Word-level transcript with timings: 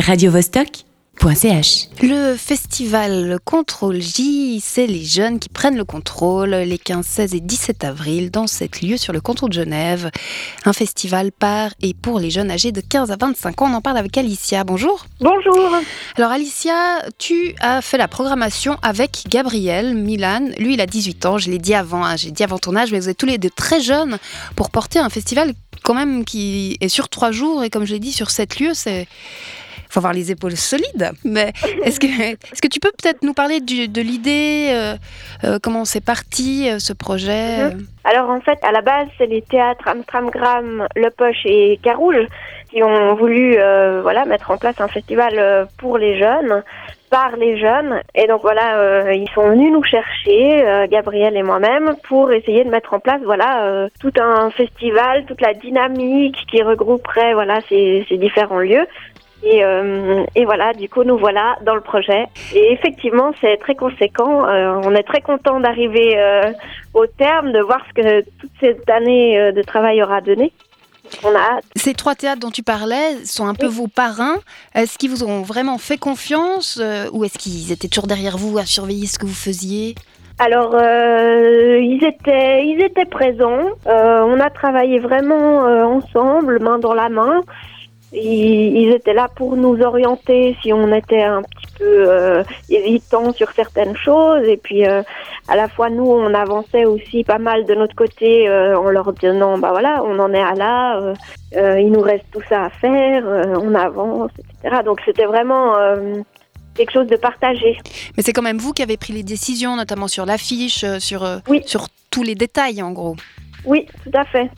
radiovostok.ch 0.00 1.88
Le 2.02 2.34
festival 2.36 3.38
Contrôle 3.44 4.02
J, 4.02 4.60
c'est 4.60 4.88
les 4.88 5.04
jeunes 5.04 5.38
qui 5.38 5.48
prennent 5.48 5.76
le 5.76 5.84
contrôle 5.84 6.50
les 6.50 6.78
15, 6.78 7.06
16 7.06 7.34
et 7.34 7.40
17 7.40 7.84
avril 7.84 8.30
dans 8.30 8.48
cet 8.48 8.82
lieu 8.82 8.96
sur 8.96 9.12
le 9.12 9.20
canton 9.20 9.46
de 9.46 9.52
Genève. 9.52 10.10
Un 10.64 10.72
festival 10.72 11.30
par 11.30 11.70
et 11.80 11.94
pour 11.94 12.18
les 12.18 12.30
jeunes 12.30 12.50
âgés 12.50 12.72
de 12.72 12.80
15 12.80 13.12
à 13.12 13.16
25 13.16 13.62
ans. 13.62 13.70
On 13.70 13.74
en 13.74 13.80
parle 13.80 13.96
avec 13.96 14.18
Alicia. 14.18 14.64
Bonjour. 14.64 15.06
Bonjour. 15.20 15.70
Alors 16.16 16.32
Alicia, 16.32 17.00
tu 17.18 17.54
as 17.60 17.80
fait 17.80 17.96
la 17.96 18.08
programmation 18.08 18.76
avec 18.82 19.24
Gabriel 19.28 19.94
Milan. 19.94 20.50
Lui, 20.58 20.74
il 20.74 20.80
a 20.80 20.86
18 20.86 21.26
ans. 21.26 21.38
Je 21.38 21.50
l'ai 21.50 21.58
dit 21.58 21.74
avant, 21.74 22.04
hein, 22.04 22.16
j'ai 22.16 22.32
dit 22.32 22.42
avant 22.42 22.58
ton 22.58 22.74
âge, 22.74 22.90
mais 22.90 22.98
vous 22.98 23.08
êtes 23.08 23.18
tous 23.18 23.26
les 23.26 23.38
deux 23.38 23.50
très 23.50 23.80
jeunes 23.80 24.18
pour 24.56 24.70
porter 24.70 24.98
un 24.98 25.08
festival 25.08 25.54
quand 25.84 25.94
même 25.94 26.24
qui 26.24 26.76
est 26.80 26.88
sur 26.88 27.08
trois 27.08 27.30
jours 27.30 27.62
et 27.62 27.70
comme 27.70 27.84
je 27.84 27.92
l'ai 27.92 28.00
dit 28.00 28.12
sur 28.12 28.30
sept 28.30 28.58
lieux, 28.58 28.74
c'est 28.74 29.06
faut 29.94 30.00
avoir 30.00 30.12
les 30.12 30.32
épaules 30.32 30.56
solides. 30.56 31.12
Mais 31.24 31.52
est-ce 31.84 32.00
que, 32.00 32.06
est-ce 32.06 32.60
que 32.60 32.68
tu 32.68 32.80
peux 32.80 32.90
peut-être 32.90 33.22
nous 33.22 33.32
parler 33.32 33.60
de 33.60 34.00
l'idée, 34.00 34.70
euh, 34.72 34.94
euh, 35.44 35.58
comment 35.62 35.84
c'est 35.84 36.04
parti 36.04 36.68
euh, 36.68 36.78
ce 36.78 36.92
projet? 36.92 37.70
Mhm. 37.70 37.86
Alors 38.04 38.28
en 38.28 38.40
fait, 38.40 38.58
à 38.62 38.72
la 38.72 38.82
base, 38.82 39.06
c'est 39.16 39.26
les 39.26 39.42
théâtres 39.42 39.86
Amstramgram, 39.86 40.86
Le 40.96 41.10
Poche 41.10 41.46
et 41.46 41.78
Carouge 41.82 42.26
qui 42.70 42.82
ont 42.82 43.14
voulu 43.14 43.52
voilà 44.02 44.24
mettre 44.24 44.50
en 44.50 44.56
place 44.58 44.80
un 44.80 44.88
festival 44.88 45.68
pour 45.78 45.96
les 45.96 46.18
jeunes 46.18 46.64
par 47.08 47.36
les 47.36 47.56
jeunes. 47.56 48.00
Et 48.16 48.26
donc 48.26 48.42
voilà, 48.42 49.12
ils 49.12 49.28
sont 49.32 49.48
venus 49.48 49.70
nous 49.70 49.84
chercher, 49.84 50.88
Gabriel 50.90 51.36
et 51.36 51.44
moi-même, 51.44 51.94
pour 52.08 52.32
essayer 52.32 52.64
de 52.64 52.70
mettre 52.70 52.92
en 52.92 52.98
place 52.98 53.20
voilà 53.24 53.86
tout 54.00 54.12
un 54.20 54.50
festival, 54.50 55.24
toute 55.26 55.40
la 55.40 55.54
dynamique 55.54 56.36
qui 56.50 56.62
regrouperait 56.62 57.34
voilà 57.34 57.60
ces 57.68 58.04
différents 58.10 58.58
lieux. 58.58 58.86
Et, 59.44 59.62
euh, 59.62 60.24
et, 60.34 60.44
voilà, 60.44 60.72
du 60.72 60.88
coup, 60.88 61.04
nous 61.04 61.18
voilà 61.18 61.56
dans 61.64 61.74
le 61.74 61.80
projet. 61.82 62.26
Et 62.54 62.72
effectivement, 62.72 63.32
c'est 63.40 63.58
très 63.58 63.74
conséquent. 63.74 64.48
Euh, 64.48 64.80
on 64.84 64.94
est 64.94 65.02
très 65.02 65.20
content 65.20 65.60
d'arriver 65.60 66.16
euh, 66.16 66.52
au 66.94 67.06
terme, 67.06 67.52
de 67.52 67.60
voir 67.60 67.80
ce 67.88 68.02
que 68.02 68.20
toute 68.40 68.50
cette 68.60 68.88
année 68.88 69.52
de 69.52 69.62
travail 69.62 70.02
aura 70.02 70.20
donné. 70.20 70.52
On 71.22 71.28
a 71.28 71.60
Ces 71.76 71.92
trois 71.92 72.14
théâtres 72.14 72.40
dont 72.40 72.50
tu 72.50 72.62
parlais 72.62 73.24
sont 73.24 73.46
un 73.46 73.54
peu 73.54 73.66
vos 73.66 73.88
parrains. 73.88 74.36
Est-ce 74.74 74.96
qu'ils 74.96 75.10
vous 75.10 75.24
ont 75.24 75.42
vraiment 75.42 75.76
fait 75.76 75.98
confiance 75.98 76.80
ou 77.12 77.24
est-ce 77.24 77.36
qu'ils 77.36 77.72
étaient 77.72 77.88
toujours 77.88 78.06
derrière 78.06 78.38
vous 78.38 78.56
à 78.56 78.64
surveiller 78.64 79.06
ce 79.06 79.18
que 79.18 79.26
vous 79.26 79.34
faisiez? 79.34 79.94
Alors, 80.38 80.74
ils 80.74 82.02
étaient, 82.02 82.64
ils 82.64 82.82
étaient 82.82 83.04
présents. 83.04 83.68
on 83.84 84.40
a 84.40 84.50
travaillé 84.50 84.98
vraiment 84.98 85.58
ensemble, 85.58 86.58
main 86.60 86.78
dans 86.78 86.94
la 86.94 87.10
main 87.10 87.42
ils, 88.16 88.90
étaient 88.90 89.14
là 89.14 89.28
pour 89.34 89.56
nous 89.56 89.80
orienter 89.80 90.56
si 90.62 90.72
on 90.72 90.92
était 90.92 91.22
un 91.22 91.42
petit 91.42 91.74
peu 91.78 92.08
euh, 92.08 92.44
hésitant 92.68 93.32
sur 93.32 93.50
certaines 93.52 93.96
choses. 93.96 94.46
Et 94.46 94.56
puis, 94.56 94.86
euh, 94.86 95.02
à 95.48 95.56
la 95.56 95.68
fois, 95.68 95.90
nous, 95.90 96.04
on 96.04 96.32
avançait 96.32 96.84
aussi 96.84 97.24
pas 97.24 97.38
mal 97.38 97.64
de 97.64 97.74
notre 97.74 97.94
côté 97.94 98.48
euh, 98.48 98.78
en 98.78 98.90
leur 98.90 99.12
disant, 99.12 99.58
bah 99.58 99.70
voilà, 99.70 100.02
on 100.04 100.18
en 100.18 100.32
est 100.32 100.42
à 100.42 100.54
là, 100.54 101.14
il 101.52 101.90
nous 101.90 102.00
reste 102.00 102.26
tout 102.32 102.42
ça 102.48 102.66
à 102.66 102.70
faire, 102.70 103.24
on 103.60 103.74
avance, 103.74 104.30
etc. 104.38 104.82
Donc, 104.84 105.00
c'était 105.04 105.26
vraiment 105.26 105.74
quelque 106.74 106.92
chose 106.92 107.06
de 107.06 107.16
partagé. 107.16 107.78
Mais 108.16 108.22
c'est 108.22 108.32
quand 108.32 108.42
même 108.42 108.58
vous 108.58 108.72
qui 108.72 108.82
avez 108.82 108.96
pris 108.96 109.12
les 109.12 109.22
décisions, 109.22 109.76
notamment 109.76 110.08
sur 110.08 110.26
l'affiche, 110.26 110.84
sur, 110.98 111.26
sur 111.64 111.86
tous 112.10 112.22
les 112.22 112.34
détails, 112.34 112.82
en 112.82 112.92
gros. 112.92 113.16
Oui, 113.64 113.86
tout 114.02 114.10
à 114.12 114.24
fait. 114.24 114.50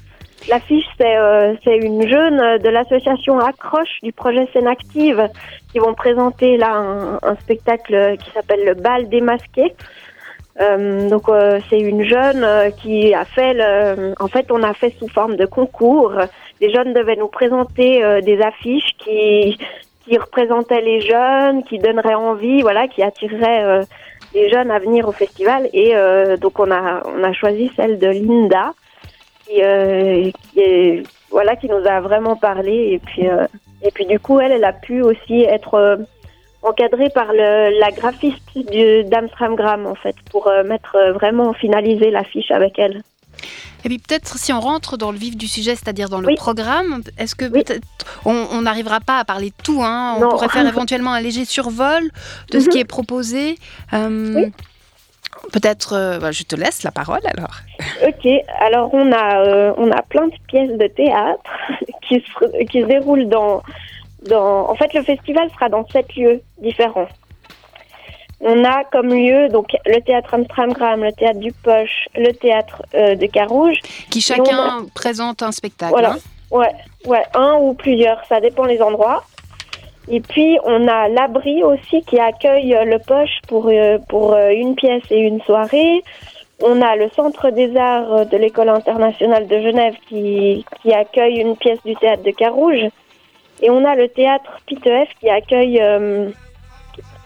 L'affiche, 0.49 0.87
c'est 0.97 1.17
euh, 1.17 1.55
une 1.67 2.09
jeune 2.09 2.59
de 2.59 2.69
l'association 2.69 3.39
Accroche 3.39 4.01
du 4.03 4.13
projet 4.13 4.47
Scène 4.53 4.69
Active 4.69 5.29
qui 5.73 5.79
vont 5.79 5.95
présenter 5.95 6.57
là 6.57 7.19
un, 7.23 7.37
spectacle 7.37 8.17
qui 8.19 8.31
s'appelle 8.31 8.65
le 8.65 8.75
bal 8.75 9.09
démasqué. 9.09 9.75
Euh, 10.61 11.11
donc 11.11 11.29
euh, 11.29 11.61
c'est 11.69 11.79
une 11.79 12.03
jeune 12.05 12.43
euh, 12.43 12.71
qui 12.71 13.13
a 13.13 13.27
fait 13.27 13.55
en 14.19 14.29
fait 14.29 14.51
on 14.51 14.63
a 14.63 14.73
fait 14.73 14.95
sous 14.99 15.09
forme 15.09 15.37
de 15.37 15.47
concours. 15.47 16.15
Les 16.61 16.73
jeunes 16.73 16.95
devaient 16.95 17.17
nous 17.17 17.29
présenter 17.29 18.03
des 18.23 18.41
affiches 18.41 18.97
qui 18.99 19.59
qui 20.07 20.17
représentaient 20.17 20.81
les 20.81 21.01
jeunes, 21.01 21.65
qui 21.65 21.79
donneraient 21.79 22.15
envie, 22.15 22.63
voilà, 22.63 22.87
qui 22.87 23.03
attireraient 23.03 23.81
les 24.33 24.49
jeunes 24.49 24.71
à 24.71 24.79
venir 24.79 25.09
au 25.09 25.13
festival. 25.13 25.69
Et 25.75 25.95
donc 26.41 26.59
on 26.59 26.71
a 26.71 27.03
on 27.05 27.23
a 27.23 27.33
choisi 27.33 27.71
celle 27.77 27.99
de 27.99 28.07
Linda 28.07 28.73
qui, 29.47 29.63
euh, 29.63 30.31
qui 30.53 30.61
est, 30.61 31.03
voilà, 31.31 31.57
qui 31.57 31.69
nous 31.69 31.87
a 31.87 32.01
vraiment 32.01 32.37
parlé. 32.37 32.93
Et 32.93 32.99
puis, 32.99 33.29
euh, 33.29 33.47
et 33.83 33.91
puis 33.91 34.07
du 34.07 34.19
coup, 34.19 34.41
elle, 34.41 34.53
elle 34.53 34.65
a 34.65 34.73
pu 34.73 35.03
aussi 35.03 35.43
être 35.43 35.75
euh, 35.75 35.97
encadrée 36.63 37.11
par 37.11 37.33
le, 37.33 37.79
la 37.79 37.91
graphiste 37.91 38.43
d'Amstramgram, 39.09 39.87
en 39.87 39.95
fait, 39.95 40.17
pour 40.31 40.51
mettre 40.65 40.97
vraiment 41.15 41.53
finaliser 41.53 42.11
l'affiche 42.11 42.51
avec 42.51 42.79
elle. 42.79 43.03
Et 43.85 43.89
puis 43.89 43.99
peut-être 43.99 44.37
si 44.37 44.53
on 44.53 44.61
rentre 44.61 44.97
dans 44.97 45.13
le 45.13 45.19
vif 45.19 45.37
du 45.37 45.47
sujet, 45.47 45.77
c'est-à-dire 45.77 46.09
dans 46.09 46.21
le 46.21 46.35
programme, 46.35 47.03
est-ce 47.19 47.37
que 47.37 47.45
peut-être 47.45 47.87
on 48.25 48.61
n'arrivera 48.63 48.99
pas 48.99 49.19
à 49.19 49.25
parler 49.25 49.51
de 49.51 49.63
tout 49.63 49.81
hein? 49.81 50.17
On 50.19 50.29
pourrait 50.29 50.49
faire 50.49 50.67
éventuellement 50.75 51.13
un 51.13 51.21
léger 51.21 51.45
survol 51.45 52.11
de 52.51 52.59
ce 52.59 52.69
qui 52.69 52.79
mhm. 52.79 52.83
est 52.83 52.85
proposé. 52.85 53.59
Euh, 53.93 54.47
Peut-être, 55.53 55.95
euh, 55.95 56.19
bah, 56.19 56.33
je 56.33 56.43
te 56.43 56.57
laisse 56.57 56.83
la 56.83 56.91
parole 56.91 57.21
alors. 57.25 57.61
Ok, 58.07 58.29
alors 58.61 58.93
on 58.93 59.13
a, 59.13 59.41
euh, 59.41 59.73
on 59.77 59.91
a 59.91 60.03
plein 60.03 60.27
de 60.27 60.35
pièces 60.49 60.77
de 60.77 60.87
théâtre 60.87 61.51
qui 62.09 62.21
se, 62.21 62.65
qui 62.65 62.83
se 62.83 62.87
déroulent 62.87 63.29
dans, 63.29 63.63
dans... 64.29 64.69
En 64.71 64.75
fait, 64.75 64.93
le 64.95 65.03
festival 65.03 65.51
sera 65.51 65.69
dans 65.69 65.87
sept 65.89 66.15
lieux 66.17 66.41
différents. 66.59 67.09
On 68.41 68.65
a 68.65 68.85
comme 68.85 69.09
lieu 69.09 69.49
donc 69.49 69.69
le 69.87 70.01
théâtre 70.01 70.35
Amstramgram, 70.35 71.03
le 71.03 71.13
théâtre 71.13 71.41
du 71.41 71.53
Poche, 71.53 72.07
le 72.15 72.33
théâtre 72.33 72.83
euh, 72.95 73.15
de 73.15 73.27
Carouge. 73.27 73.79
Qui 74.11 74.21
chacun 74.21 74.87
présente 74.95 75.43
un 75.43 75.53
spectacle. 75.53 75.93
Voilà. 75.93 76.13
Hein. 76.13 76.19
ouais, 76.51 76.73
ouais, 77.07 77.25
un 77.35 77.55
ou 77.55 77.73
plusieurs, 77.73 78.23
ça 78.29 78.41
dépend 78.41 78.65
les 78.65 78.83
endroits. 78.83 79.25
Et 80.09 80.21
puis 80.21 80.59
on 80.65 80.87
a 80.87 81.09
l'abri 81.09 81.63
aussi 81.65 82.03
qui 82.03 82.19
accueille 82.19 82.75
euh, 82.75 82.85
le 82.85 82.99
poche 82.99 83.41
pour 83.49 83.69
euh, 83.69 83.99
pour 84.09 84.35
euh, 84.35 84.51
une 84.51 84.77
pièce 84.77 85.03
et 85.11 85.19
une 85.19 85.41
soirée. 85.43 86.03
On 86.63 86.81
a 86.81 86.97
le 86.97 87.09
Centre 87.11 87.51
des 87.51 87.77
Arts 87.77 88.27
de 88.27 88.37
l'École 88.37 88.71
internationale 88.71 89.47
de 89.47 89.61
Genève 89.61 89.95
qui, 90.09 90.65
qui 90.81 90.93
accueille 90.93 91.41
une 91.41 91.57
pièce 91.57 91.81
du 91.85 91.95
théâtre 91.97 92.23
de 92.23 92.31
Carouge. 92.31 92.87
Et 93.61 93.69
on 93.69 93.85
a 93.85 93.95
le 93.95 94.09
théâtre 94.09 94.59
Pitef 94.67 95.09
qui 95.21 95.29
accueille 95.29 95.79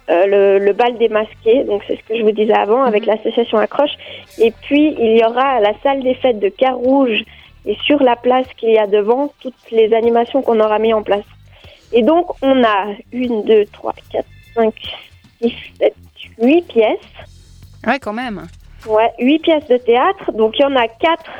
le, 0.08 0.58
le, 0.58 0.72
bal 0.72 0.98
des 0.98 1.08
masqués, 1.08 1.62
donc 1.62 1.82
c'est 1.86 1.94
ce 1.94 2.02
que 2.08 2.16
je 2.16 2.24
vous 2.24 2.32
disais 2.32 2.56
avant, 2.56 2.82
avec 2.82 3.06
mhm. 3.06 3.14
l'association 3.14 3.58
Accroche. 3.58 3.94
Et 4.38 4.52
puis 4.62 4.96
il 4.98 5.16
y 5.16 5.24
aura 5.24 5.60
la 5.60 5.74
salle 5.80 6.02
des 6.02 6.14
fêtes 6.14 6.40
de 6.40 6.48
Carouge 6.48 7.22
et 7.66 7.76
sur 7.84 8.02
la 8.02 8.16
place 8.16 8.46
qu'il 8.56 8.70
y 8.70 8.78
a 8.78 8.88
devant, 8.88 9.32
toutes 9.40 9.70
les 9.70 9.94
animations 9.94 10.42
qu'on 10.42 10.58
aura 10.58 10.80
mis 10.80 10.92
en 10.92 11.04
place. 11.04 11.24
Et 11.92 12.02
donc, 12.02 12.26
on 12.42 12.62
a 12.64 12.86
une, 13.12 13.44
deux, 13.44 13.64
trois, 13.72 13.94
quatre, 14.10 14.28
cinq, 14.54 14.74
six, 15.40 15.54
sept, 15.78 15.94
huit 16.40 16.62
pièces. 16.68 16.98
Ouais, 17.86 17.98
quand 17.98 18.12
même. 18.12 18.46
Ouais, 18.86 19.10
huit 19.18 19.40
pièces 19.40 19.66
de 19.68 19.76
théâtre. 19.76 20.32
Donc, 20.32 20.54
il 20.58 20.62
y 20.62 20.64
en 20.64 20.76
a 20.76 20.88
quatre 20.88 21.30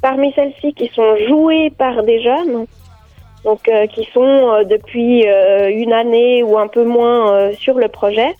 parmi 0.00 0.32
celles-ci 0.34 0.72
qui 0.74 0.90
sont 0.94 1.16
jouées 1.28 1.70
par 1.70 2.02
des 2.02 2.22
jeunes. 2.22 2.66
Donc, 3.44 3.68
euh, 3.68 3.86
qui 3.86 4.06
sont 4.12 4.20
euh, 4.22 4.64
depuis 4.64 5.26
euh, 5.26 5.70
une 5.70 5.92
année 5.92 6.42
ou 6.42 6.58
un 6.58 6.68
peu 6.68 6.84
moins 6.84 7.52
sur 7.54 7.78
le 7.78 7.88
projet. 7.88 8.34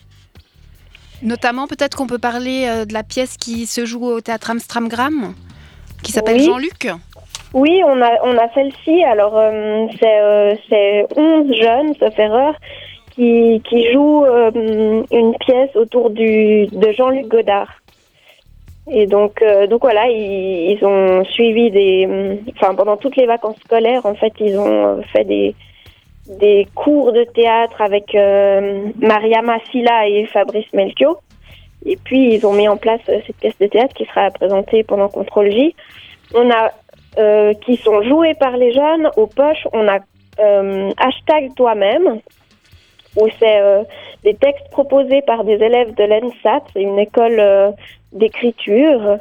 Notamment, 1.22 1.66
peut-être 1.66 1.96
qu'on 1.96 2.06
peut 2.06 2.18
parler 2.18 2.84
de 2.86 2.94
la 2.94 3.02
pièce 3.02 3.36
qui 3.36 3.66
se 3.66 3.84
joue 3.84 4.06
au 4.06 4.20
théâtre 4.20 4.50
Amstramgram, 4.50 5.34
qui 6.02 6.12
s'appelle 6.12 6.40
Jean-Luc. 6.40 6.88
Oui, 7.52 7.82
on 7.84 8.00
a, 8.00 8.12
on 8.22 8.36
a 8.38 8.48
celle-ci. 8.54 9.02
Alors, 9.04 9.36
euh, 9.36 9.86
c'est 9.98 11.06
11 11.16 11.50
euh, 11.50 11.54
jeunes, 11.54 11.94
sauf 11.98 12.16
erreur, 12.18 12.54
qui, 13.10 13.60
qui 13.68 13.92
jouent 13.92 14.24
euh, 14.24 15.02
une 15.10 15.34
pièce 15.36 15.74
autour 15.74 16.10
du, 16.10 16.66
de 16.66 16.92
Jean-Luc 16.92 17.26
Godard. 17.26 17.68
Et 18.92 19.06
donc, 19.06 19.44
donc 19.68 19.82
voilà, 19.82 20.08
ils, 20.08 20.72
ils, 20.72 20.84
ont 20.84 21.24
suivi 21.24 21.70
des. 21.70 22.40
Enfin, 22.56 22.74
pendant 22.74 22.96
toutes 22.96 23.16
les 23.16 23.26
vacances 23.26 23.58
scolaires, 23.64 24.04
en 24.04 24.14
fait, 24.14 24.32
ils 24.40 24.58
ont 24.58 25.02
fait 25.12 25.24
des, 25.24 25.54
des 26.26 26.66
cours 26.74 27.12
de 27.12 27.22
théâtre 27.22 27.80
avec 27.80 28.14
Maria 28.14 29.42
Massila 29.42 30.08
et 30.08 30.26
Fabrice 30.26 30.72
Melchior. 30.72 31.20
Et 31.86 31.98
puis, 32.02 32.34
ils 32.34 32.46
ont 32.46 32.52
mis 32.52 32.68
en 32.68 32.76
place 32.78 33.00
cette 33.06 33.36
pièce 33.36 33.58
de 33.60 33.66
théâtre 33.66 33.94
qui 33.94 34.06
sera 34.06 34.30
présentée 34.30 34.82
pendant 34.82 35.08
Contrôle 35.08 35.52
J. 35.52 35.74
On 36.34 36.50
a 36.50 36.72
euh, 37.18 37.54
qui 37.54 37.76
sont 37.76 38.02
joués 38.02 38.34
par 38.34 38.56
les 38.56 38.72
jeunes. 38.72 39.10
Au 39.16 39.26
poche, 39.26 39.66
on 39.72 39.88
a 39.88 39.98
euh, 40.38 40.90
hashtag 40.96 41.54
toi-même, 41.56 42.20
où 43.16 43.28
c'est 43.38 43.60
euh, 43.60 43.82
des 44.22 44.34
textes 44.34 44.70
proposés 44.70 45.20
par 45.22 45.42
des 45.44 45.54
élèves 45.54 45.94
de 45.94 46.04
l'ENSAT, 46.04 46.62
c'est 46.72 46.82
une 46.82 46.98
école 46.98 47.74
d'écriture. 48.12 49.18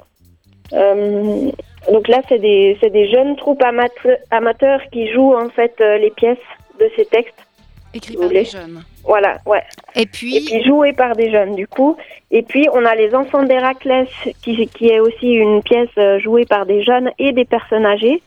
donc 0.72 2.08
là, 2.08 2.22
c'est 2.30 2.38
des, 2.38 2.78
des, 2.82 3.10
jeunes 3.10 3.36
troupes 3.36 3.64
amateurs 3.64 4.82
qui 4.92 5.12
jouent 5.12 5.34
en 5.36 5.50
fait 5.50 5.80
les 5.80 6.12
pièces 6.12 6.38
de 6.80 6.90
ces 6.96 7.06
textes. 7.06 7.49
Écrit 7.94 8.18
par 8.18 8.30
des 8.30 8.46
jeunes. 8.46 8.84
Voilà, 9.04 9.38
ouais. 9.46 9.64
Et 9.96 10.06
puis... 10.06 10.38
Et 10.38 10.42
puis 10.42 10.64
joué 10.64 10.94
par 10.94 11.16
des 11.16 11.32
jeunes, 11.32 11.56
du 11.56 11.68
coup. 11.68 11.98
Et 12.30 12.44
puis, 12.44 12.68
on 12.74 12.86
a 12.86 12.94
Les 12.96 13.16
Enfants 13.16 13.44
d'Héraclès, 13.44 14.08
qui, 14.44 14.68
qui 14.68 14.90
est 14.90 15.00
aussi 15.00 15.32
une 15.32 15.64
pièce 15.64 15.90
euh, 15.98 16.20
jouée 16.20 16.46
par 16.46 16.66
des 16.66 16.84
jeunes 16.84 17.10
et 17.18 17.32
des 17.32 17.46
personnes 17.46 17.86
âgées. 17.86 18.22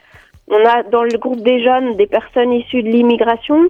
On 0.49 0.64
a 0.67 0.82
dans 0.82 1.05
le 1.05 1.17
groupe 1.19 1.43
des 1.43 1.62
jeunes 1.62 1.97
des 1.97 2.06
personnes 2.06 2.53
issues 2.53 2.82
de 2.82 2.88
l'immigration 2.88 3.69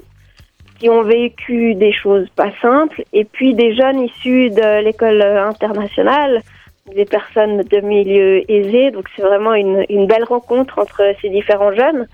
qui 0.79 0.89
ont 0.89 1.03
vécu 1.03 1.75
des 1.77 1.93
choses 1.93 2.29
pas 2.31 2.51
simples, 2.61 3.05
et 3.13 3.25
puis 3.25 3.55
des 3.55 3.73
jeunes 3.77 4.01
issus 4.01 4.51
de 4.51 4.83
l'école 4.83 5.23
internationale, 5.23 6.43
des 6.93 7.05
personnes 7.05 7.63
de 7.63 7.81
milieux 7.81 8.51
aisés. 8.51 8.91
Donc 8.91 9.05
c'est 9.15 9.23
vraiment 9.23 9.55
une, 9.55 9.85
une 9.89 10.07
belle 10.07 10.25
rencontre 10.25 10.81
entre 10.81 11.03
ces 11.21 11.29
différents 11.29 11.73
jeunes 11.73 12.09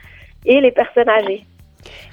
et 0.44 0.60
les 0.60 0.70
personnes 0.70 1.08
âgées. 1.08 1.44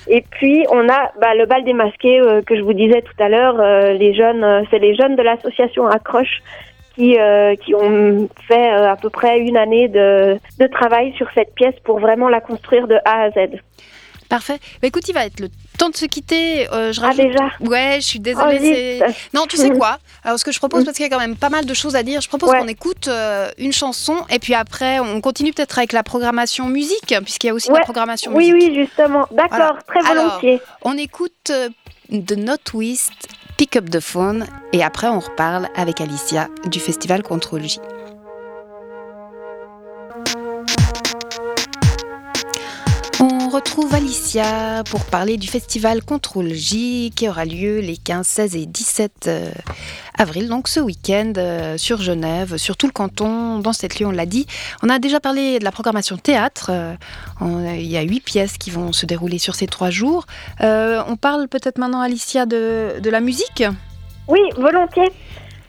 Et 0.08 0.24
puis 0.30 0.66
on 0.72 0.88
a 0.90 1.12
bah, 1.20 1.34
le 1.36 1.46
bal 1.46 1.64
des 1.64 1.74
masqués 1.74 2.20
euh, 2.20 2.42
que 2.42 2.56
je 2.56 2.62
vous 2.62 2.74
disais 2.74 3.02
tout 3.02 3.24
à 3.24 3.30
l'heure. 3.30 3.60
euh, 3.60 3.94
les 3.94 4.14
jeunes, 4.14 4.44
euh, 4.44 4.64
c'est 4.70 4.80
les 4.80 4.96
jeunes 4.96 5.16
de 5.16 5.24
l'association 5.24 5.88
Accroche 5.88 6.42
qui 6.96 7.20
euh, 7.20 7.56
qui 7.56 7.76
ont 7.76 8.30
fait 8.48 8.70
à 8.70 8.96
peu 8.96 9.10
près 9.10 9.40
une 9.40 9.58
année 9.58 9.88
de, 9.88 10.38
de 10.60 10.68
travail 10.68 11.14
sur 11.18 11.28
cette 11.36 11.54
pièce 11.56 11.76
pour 11.84 12.00
vraiment 12.00 12.30
la 12.30 12.40
construire 12.40 12.88
de 12.88 12.96
A 13.06 13.24
à 13.24 13.30
Z. 13.32 13.60
Parfait. 14.30 14.60
Bah, 14.82 14.88
écoute, 14.88 15.08
il 15.08 15.14
va 15.14 15.26
être 15.26 15.40
le 15.40 15.50
temps 15.78 15.90
de 15.90 15.96
se 15.96 16.06
quitter. 16.06 16.68
Euh, 16.72 16.92
je 16.92 17.00
Ah 17.02 17.08
rajoute... 17.08 17.26
déjà 17.28 17.50
Ouais, 17.60 17.98
je 18.02 18.06
suis 18.06 18.20
Oh, 18.20 18.24
désolée. 18.24 19.00
vite. 19.06 19.16
Non, 19.34 19.46
tu 19.48 19.56
sais 19.58 19.70
quoi? 19.78 20.00
Alors, 20.24 20.40
ce 20.40 20.44
que 20.46 20.52
je 20.52 20.58
propose, 20.60 20.84
parce 20.84 20.98
qu'il 20.98 21.04
y 21.06 21.08
a 21.08 21.10
quand 21.12 21.20
même 21.20 21.36
pas 21.36 21.50
mal 21.50 21.66
de 21.66 21.74
choses 21.74 21.96
à 21.96 22.04
dire, 22.04 22.22
je 22.22 22.28
propose 22.28 22.50
Ouais. 22.50 22.60
qu'on 22.60 22.68
écoute 22.68 23.08
euh, 23.08 23.50
une 23.58 23.72
chanson 23.74 24.16
et 24.30 24.40
puis 24.40 24.54
après, 24.56 25.00
on 25.00 25.22
continue 25.22 25.54
peut-être 25.54 25.78
avec 25.78 25.94
la 25.94 26.04
programmation 26.04 26.68
musique, 26.68 27.14
puisqu'il 27.24 27.48
y 27.48 27.50
a 27.50 27.54
aussi 27.54 27.70
Ouais. 27.70 27.78
la 27.80 27.84
programmation 27.84 28.32
Oui, 28.34 28.52
musique. 28.52 28.70
oui, 28.72 28.76
justement. 28.88 29.28
D'accord, 29.32 29.58
Voilà. 29.58 29.80
très 29.88 30.12
Alors, 30.12 30.26
volontiers. 30.40 30.62
On 30.82 30.98
écoute 30.98 31.52
euh, 31.52 31.70
The 32.12 32.34
Not 32.38 32.58
Twist, 32.64 33.12
Pick 33.58 33.76
Up 33.78 33.90
the 33.90 34.00
Phone, 34.00 34.48
et 34.74 34.84
après, 34.84 35.08
on 35.08 35.20
reparle 35.20 35.70
avec 35.76 36.02
Alicia 36.02 36.48
du 36.66 36.80
festival 36.80 37.22
Contrôle 37.24 37.64
J. 37.64 37.80
retrouve 43.56 43.96
Alicia 43.96 44.84
pour 44.92 45.06
parler 45.06 45.38
du 45.38 45.48
festival 45.48 46.04
Contrôle 46.04 46.50
J 46.50 47.14
qui 47.16 47.30
aura 47.30 47.46
lieu 47.46 47.80
les 47.80 47.96
15, 47.96 48.28
16 48.28 48.56
et 48.58 48.66
17 48.66 49.12
euh, 49.28 49.50
avril, 50.18 50.50
donc 50.50 50.68
ce 50.68 50.82
week-end 50.82 51.32
euh, 51.38 51.78
sur 51.78 52.02
Genève, 52.02 52.58
sur 52.58 52.76
tout 52.76 52.86
le 52.86 52.92
canton, 52.92 53.60
dans 53.60 53.72
cette 53.72 53.98
lieu, 53.98 54.08
on 54.08 54.12
l'a 54.12 54.26
dit. 54.26 54.46
On 54.84 54.90
a 54.90 55.00
déjà 55.00 55.22
parlé 55.22 55.58
de 55.60 55.64
la 55.64 55.72
programmation 55.72 56.18
théâtre. 56.18 56.70
euh, 56.70 56.96
il 57.78 57.86
y 57.86 57.96
a 57.96 58.02
huit 58.02 58.20
pièces 58.20 58.58
qui 58.58 58.72
vont 58.72 58.92
se 58.92 59.06
dérouler 59.06 59.38
sur 59.38 59.56
ces 59.56 59.68
trois 59.68 59.90
jours. 59.90 60.26
On 60.60 61.16
parle 61.16 61.48
peut-être 61.48 61.78
maintenant, 61.78 62.02
Alicia, 62.02 62.46
de, 62.46 63.10
la 63.10 63.22
musique? 63.22 63.64
Oui, 64.28 64.42
volontiers. 64.58 65.12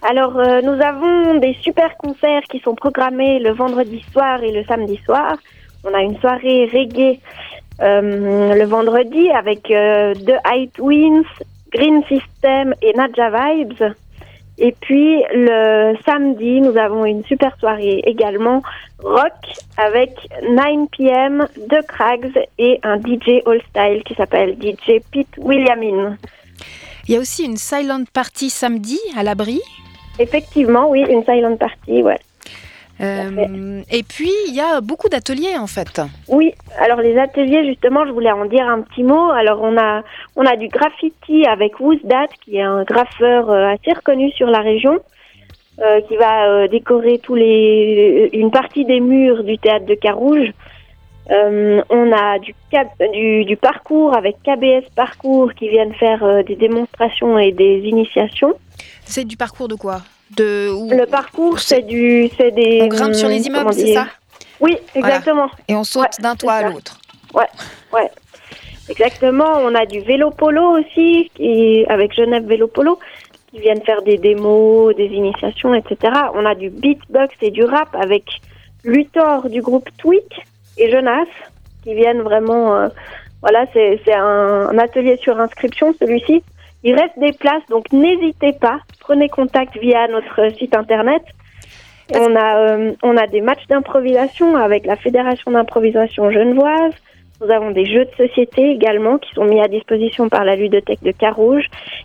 Alors, 0.03 0.33
nous 0.33 0.83
avons 0.83 1.39
des 1.39 1.57
super 1.63 1.97
concerts 1.99 2.43
qui 2.51 2.59
sont 2.59 2.75
programmés 2.75 3.39
le 3.39 3.53
vendredi 3.53 4.05
soir 4.13 4.43
et 4.43 4.51
le 4.51 4.65
samedi 4.65 4.99
soir. 5.05 5.37
On 5.85 5.95
a 5.95 6.01
une 6.01 6.19
soirée 6.19 6.69
reggae 6.73 7.21
euh, 7.81 8.55
le 8.55 8.65
vendredi 8.65 9.31
avec 9.31 9.71
euh, 9.71 10.15
The 10.15 10.37
High 10.47 10.73
Twins, 10.73 11.25
Green 11.71 12.03
System 12.05 12.75
et 12.83 12.93
Nadja 12.95 13.31
Vibes. 13.31 13.95
Et 14.59 14.75
puis 14.81 15.23
le 15.35 15.95
samedi, 16.07 16.63
nous 16.63 16.79
avons 16.79 17.05
une 17.05 17.23
super 17.25 17.55
soirée 17.59 18.01
également 18.07 18.63
rock 19.03 19.33
avec 19.77 20.13
9 20.49 20.89
p.m. 20.97 21.47
de 21.57 21.87
Crags 21.87 22.33
et 22.59 22.81
un 22.83 22.97
DJ 22.97 23.43
All 23.45 23.61
Style 23.69 24.03
qui 24.05 24.15
s'appelle 24.15 24.57
DJ 24.59 25.03
Pete 25.13 25.37
Williamin. 25.37 26.17
Il 27.07 27.15
y 27.15 27.19
a 27.19 27.21
aussi 27.21 27.45
une 27.45 27.59
silent 27.59 28.05
party 28.13 28.49
samedi 28.49 28.99
à 29.17 29.23
l'abri? 29.23 29.61
Effectivement, 30.19 30.89
oui, 30.89 31.05
une 31.09 31.23
silent 31.25 31.57
party, 31.57 32.03
ouais. 32.03 32.19
Euh, 33.01 33.83
et 33.91 34.03
puis, 34.03 34.33
il 34.49 34.55
y 34.55 34.61
a 34.61 34.81
beaucoup 34.81 35.09
d'ateliers 35.09 35.57
en 35.59 35.67
fait. 35.67 36.01
Oui, 36.29 36.55
alors 36.79 37.01
les 37.01 37.19
ateliers, 37.19 37.67
justement, 37.67 38.07
je 38.07 38.13
voulais 38.13 38.33
en 38.33 38.47
dire 38.47 38.67
un 38.67 38.81
petit 38.81 39.03
mot. 39.03 39.31
Alors, 39.31 39.61
on 39.63 39.77
a, 39.77 40.03
on 40.35 40.47
a 40.47 40.57
du 40.57 40.69
graffiti 40.69 41.47
avec 41.47 41.79
Woozdat, 41.81 42.29
qui 42.45 42.57
est 42.57 42.63
un 42.63 42.85
graffeur 42.85 43.51
euh, 43.51 43.75
assez 43.75 43.93
reconnu 43.93 44.31
sur 44.33 44.47
la 44.47 44.61
région, 44.61 44.99
euh, 45.81 46.01
qui 46.03 46.17
va 46.17 46.49
euh, 46.49 46.69
décorer 46.69 47.19
tous 47.19 47.35
les, 47.35 48.31
une 48.33 48.51
partie 48.51 48.85
des 48.87 49.01
murs 49.01 49.45
du 49.45 49.59
théâtre 49.59 49.87
de 49.87 49.95
Carouge. 49.95 50.53
On 51.29 52.13
a 52.13 52.39
du, 52.39 52.55
du, 53.13 53.45
du 53.45 53.57
parcours 53.57 54.17
avec 54.17 54.37
KBS 54.45 54.89
Parcours 54.95 55.53
qui 55.55 55.69
viennent 55.69 55.93
faire 55.95 56.45
des 56.45 56.55
démonstrations 56.55 57.37
et 57.37 57.51
des 57.51 57.81
initiations. 57.81 58.55
C'est 59.05 59.25
du 59.25 59.37
parcours 59.37 59.67
de 59.67 59.75
quoi? 59.75 60.03
De, 60.37 60.71
où- 60.71 60.91
Le 60.91 61.07
parcours, 61.07 61.59
c'est 61.61 61.83
du, 61.83 62.29
c'est 62.37 62.51
des. 62.51 62.81
On 62.83 62.89
grimpe 62.89 63.15
sur 63.15 63.29
les 63.29 63.43
comment 63.43 63.61
immeubles, 63.61 63.75
c'est 63.75 63.95
ça? 63.95 64.07
Oui, 64.61 64.77
exactement. 64.95 65.49
Et 65.69 65.75
on 65.75 65.85
saute 65.85 66.03
Ouais, 66.05 66.23
d'un 66.23 66.35
toit 66.35 66.53
à 66.55 66.69
l'autre. 66.71 66.99
Exactement, 68.89 69.51
on 69.63 69.75
a 69.75 69.85
du 69.85 70.01
vélo 70.01 70.31
polo 70.31 70.79
aussi, 70.79 71.31
avec 71.89 72.13
Genève 72.15 72.45
Vélo 72.47 72.69
Polo, 72.69 73.01
qui 73.51 73.59
viennent 73.59 73.83
faire 73.83 74.03
des 74.03 74.17
démos, 74.17 74.95
des 74.95 75.07
initiations, 75.07 75.75
etc. 75.75 76.13
On 76.35 76.47
a 76.47 76.55
du 76.55 76.71
beatbox 76.71 77.35
et 77.43 77.51
du 77.51 77.65
rap 77.65 77.89
avec 78.01 78.25
Luthor 78.85 79.49
du 79.49 79.61
groupe 79.61 79.89
Tweak 79.99 80.41
et 80.79 80.89
Jonas, 80.91 81.27
qui 81.83 81.95
viennent 81.95 82.23
vraiment... 82.23 82.77
euh, 82.77 82.89
voilà, 83.43 83.67
c'est 83.73 84.01
c'est 84.05 84.15
un, 84.15 84.69
un 84.69 84.79
atelier 84.79 85.17
sur 85.21 85.39
inscription, 85.41 85.93
celui-ci. 85.99 86.45
Il 86.89 86.95
reste 86.95 87.19
des 87.19 87.33
places, 87.33 87.67
donc 87.69 87.91
n'hésitez 87.91 88.53
pas, 88.53 88.79
prenez 89.01 89.29
contact 89.29 89.77
via 89.77 90.07
notre 90.07 90.57
site 90.57 90.77
internet. 90.77 91.21
Et 92.15 92.17
on 92.17 92.37
a, 92.37 92.59
euh, 92.59 92.93
on 93.03 93.17
a 93.17 93.27
des 93.27 93.41
matchs 93.41 93.67
d'improvisation 93.69 94.55
avec 94.55 94.87
la 94.87 94.95
Fédération 94.95 95.51
d'improvisation 95.51 96.31
genevoise. 96.31 96.95
Nous 97.41 97.51
avons 97.51 97.73
des 97.73 97.87
jeux 97.87 98.05
de 98.05 98.29
société 98.29 98.71
également 98.71 99.19
qui 99.19 99.35
sont 99.35 99.47
mis 99.47 99.61
à 99.61 99.67
disposition 99.67 100.29
par 100.29 100.45
la 100.45 100.55
ludothèque 100.55 101.03
de 101.03 101.11
Carouge. 101.11 101.65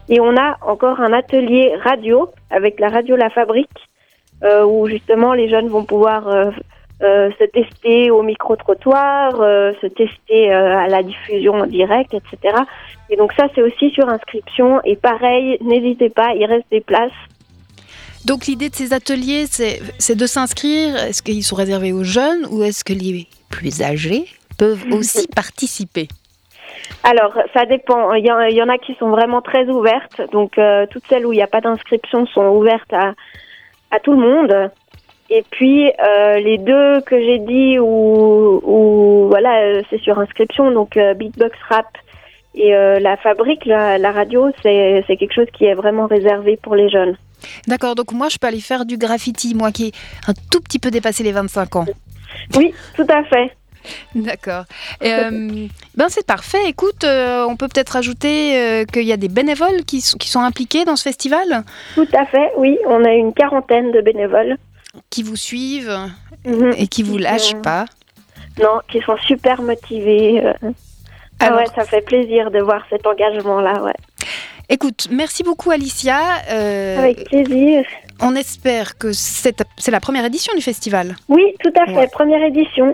Et 0.09 0.19
on 0.19 0.35
a 0.35 0.57
encore 0.63 0.99
un 0.99 1.13
atelier 1.13 1.75
radio 1.83 2.29
avec 2.49 2.79
la 2.79 2.89
radio 2.89 3.15
La 3.15 3.29
Fabrique 3.29 3.69
euh, 4.43 4.65
où 4.65 4.87
justement 4.87 5.33
les 5.33 5.47
jeunes 5.47 5.67
vont 5.67 5.85
pouvoir 5.85 6.27
euh, 6.27 6.49
se 7.01 7.45
tester 7.45 8.11
au 8.11 8.21
micro-trottoir, 8.21 9.41
euh, 9.41 9.73
se 9.81 9.87
tester 9.87 10.53
euh, 10.53 10.77
à 10.77 10.87
la 10.87 11.03
diffusion 11.03 11.53
en 11.55 11.65
direct, 11.65 12.13
etc. 12.13 12.55
Et 13.09 13.15
donc 13.15 13.33
ça 13.33 13.47
c'est 13.55 13.61
aussi 13.61 13.89
sur 13.91 14.07
inscription. 14.07 14.81
Et 14.83 14.95
pareil, 14.95 15.57
n'hésitez 15.61 16.09
pas, 16.09 16.33
il 16.35 16.45
reste 16.45 16.65
des 16.71 16.81
places. 16.81 17.11
Donc 18.25 18.45
l'idée 18.45 18.69
de 18.69 18.75
ces 18.75 18.93
ateliers, 18.93 19.45
c'est 19.47 20.15
de 20.15 20.25
s'inscrire. 20.27 20.95
Est-ce 20.95 21.23
qu'ils 21.23 21.43
sont 21.43 21.55
réservés 21.55 21.91
aux 21.91 22.03
jeunes 22.03 22.45
ou 22.51 22.61
est-ce 22.63 22.83
que 22.83 22.93
les 22.93 23.27
plus 23.49 23.81
âgés 23.81 24.25
peuvent 24.57 24.85
aussi 24.91 25.27
participer? 25.27 26.07
Alors, 27.03 27.33
ça 27.53 27.65
dépend. 27.65 28.13
Il 28.13 28.25
y, 28.25 28.31
en, 28.31 28.41
il 28.41 28.55
y 28.55 28.61
en 28.61 28.69
a 28.69 28.77
qui 28.77 28.93
sont 28.95 29.09
vraiment 29.09 29.41
très 29.41 29.65
ouvertes. 29.65 30.21
Donc, 30.31 30.57
euh, 30.57 30.85
toutes 30.89 31.03
celles 31.07 31.25
où 31.25 31.33
il 31.33 31.37
n'y 31.37 31.41
a 31.41 31.47
pas 31.47 31.61
d'inscription 31.61 32.27
sont 32.27 32.47
ouvertes 32.49 32.93
à, 32.93 33.13
à 33.89 33.99
tout 33.99 34.13
le 34.13 34.19
monde. 34.19 34.71
Et 35.33 35.45
puis, 35.49 35.89
euh, 35.89 36.39
les 36.39 36.57
deux 36.57 36.99
que 37.01 37.17
j'ai 37.17 37.39
dit 37.39 37.79
où, 37.79 38.59
où 38.63 39.27
voilà, 39.29 39.61
euh, 39.61 39.81
c'est 39.89 40.01
sur 40.01 40.19
inscription, 40.19 40.71
donc 40.71 40.97
euh, 40.97 41.13
Beatbox 41.13 41.57
Rap 41.69 41.87
et 42.53 42.75
euh, 42.75 42.99
la 42.99 43.15
fabrique, 43.15 43.65
la, 43.65 43.97
la 43.97 44.11
radio, 44.11 44.51
c'est 44.61 45.05
c'est 45.07 45.15
quelque 45.15 45.33
chose 45.33 45.47
qui 45.53 45.63
est 45.63 45.73
vraiment 45.73 46.05
réservé 46.07 46.59
pour 46.61 46.75
les 46.75 46.89
jeunes. 46.89 47.15
D'accord, 47.65 47.95
donc 47.95 48.11
moi 48.11 48.27
je 48.27 48.37
peux 48.37 48.47
aller 48.47 48.59
faire 48.59 48.85
du 48.85 48.97
graffiti, 48.97 49.55
moi 49.55 49.71
qui 49.71 49.87
ai 49.87 49.91
un 50.27 50.33
tout 50.51 50.59
petit 50.59 50.79
peu 50.79 50.91
dépassé 50.91 51.23
les 51.23 51.31
25 51.31 51.77
ans. 51.77 51.85
Oui, 52.57 52.73
tout 52.97 53.07
à 53.07 53.23
fait. 53.23 53.55
D'accord. 54.13 54.65
Euh, 55.01 55.67
ben 55.95 56.05
c'est 56.09 56.25
parfait. 56.25 56.67
Écoute, 56.67 57.05
euh, 57.05 57.45
on 57.47 57.55
peut 57.55 57.67
peut-être 57.67 57.95
ajouter 57.95 58.57
euh, 58.57 58.85
qu'il 58.85 59.03
y 59.03 59.13
a 59.13 59.17
des 59.17 59.29
bénévoles 59.29 59.83
qui 59.87 60.01
sont 60.01 60.41
impliqués 60.41 60.83
dans 60.83 60.97
ce 60.97 61.03
festival, 61.03 61.63
Tout 61.95 62.07
à 62.13 62.25
fait, 62.25 62.51
oui. 62.57 62.77
On 62.85 63.03
a 63.05 63.11
une 63.13 63.33
quarantaine 63.33 63.91
de 63.91 64.01
bénévoles. 64.01 64.57
Qui 65.09 65.23
vous 65.23 65.35
suivent 65.35 65.97
Mhm. 66.45 66.73
et 66.77 66.87
qui 66.87 67.03
vous 67.03 67.17
lâchent 67.17 67.53
Euh, 67.55 67.61
pas. 67.61 67.85
Non, 68.61 68.79
qui 68.91 68.99
sont 69.01 69.17
super 69.25 69.61
motivés. 69.61 70.43
euh. 70.45 70.53
Ah 71.39 71.55
ouais, 71.55 71.65
ça 71.75 71.85
fait 71.85 72.01
plaisir 72.01 72.51
de 72.51 72.59
voir 72.59 72.83
cet 72.89 73.07
engagement-là, 73.07 73.81
ouais. 73.83 73.95
Écoute, 74.69 75.07
merci 75.11 75.43
beaucoup 75.43 75.71
Alicia. 75.71 76.19
Euh, 76.49 76.99
Avec 76.99 77.25
plaisir. 77.25 77.83
On 78.21 78.35
espère 78.35 78.97
que 78.97 79.11
c'est 79.13 79.55
la 79.89 79.99
première 79.99 80.23
édition 80.25 80.53
du 80.55 80.61
festival. 80.61 81.15
Oui, 81.27 81.43
tout 81.61 81.73
à 81.81 81.85
fait, 81.87 81.95
Ouais. 81.95 82.07
première 82.07 82.43
édition. 82.43 82.93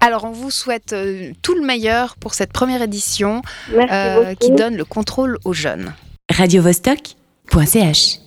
Alors 0.00 0.24
on 0.24 0.30
vous 0.30 0.50
souhaite 0.50 0.92
euh, 0.92 1.32
tout 1.42 1.54
le 1.54 1.62
meilleur 1.62 2.14
pour 2.16 2.32
cette 2.34 2.52
première 2.52 2.80
édition 2.80 3.42
euh, 3.72 4.34
qui 4.34 4.50
donne 4.52 4.76
le 4.76 4.84
contrôle 4.84 5.38
aux 5.44 5.52
jeunes. 5.52 5.92
radiovostok.ch 6.32 8.18